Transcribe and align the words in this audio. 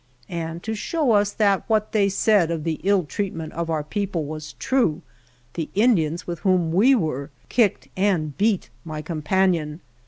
And 0.29 0.63
to 0.63 0.73
show 0.73 1.11
us 1.11 1.31
that 1.33 1.63
what 1.69 1.91
they 1.91 2.09
said 2.09 2.49
of 2.49 2.63
the 2.63 2.79
ill 2.83 3.03
treatment 3.03 3.53
of 3.53 3.69
our 3.69 3.83
people 3.83 4.25
was 4.25 4.53
true 4.53 5.03
the 5.53 5.69
Indians 5.75 6.25
with 6.25 6.39
whom 6.39 6.71
we 6.73 6.95
were 6.95 7.29
kicked 7.49 7.87
and 7.95 8.35
beat 8.35 8.71
my 8.83 9.03
companion. 9.03 9.79